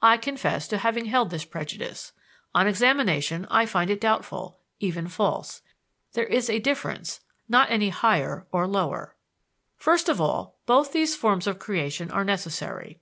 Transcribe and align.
I 0.00 0.16
confess 0.16 0.66
to 0.68 0.78
having 0.78 1.04
held 1.04 1.28
this 1.28 1.44
prejudice. 1.44 2.12
On 2.54 2.66
examination, 2.66 3.46
I 3.50 3.66
find 3.66 3.90
it 3.90 4.00
doubtful, 4.00 4.58
even 4.80 5.06
false. 5.06 5.60
There 6.14 6.24
is 6.24 6.48
a 6.48 6.58
difference, 6.60 7.20
not 7.46 7.70
any 7.70 7.90
"higher" 7.90 8.46
and 8.54 8.72
"lower." 8.72 9.16
First 9.76 10.08
of 10.08 10.18
all, 10.18 10.56
both 10.64 10.92
these 10.94 11.14
forms 11.14 11.46
of 11.46 11.58
creation 11.58 12.10
are 12.10 12.24
necessary. 12.24 13.00